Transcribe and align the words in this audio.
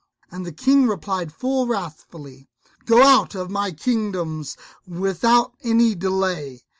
And 0.31 0.47
the 0.47 0.51
King 0.51 0.87
replied 0.87 1.31
full 1.31 1.67
wrathfully, 1.67 2.49
"Go 2.87 3.03
out 3.03 3.35
of 3.35 3.51
my 3.51 3.71
kingdoms 3.71 4.57
without 4.87 5.53
any 5.63 5.93
delay." 5.93 6.63